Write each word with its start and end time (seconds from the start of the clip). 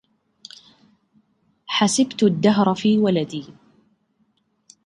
حسبت 1.67 2.23
الدهر 2.23 2.75
في 2.75 2.97
ولدي 2.97 3.45